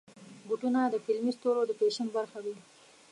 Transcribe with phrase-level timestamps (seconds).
[0.47, 2.55] بوټونه د فلمي ستورو د فیشن برخه وي.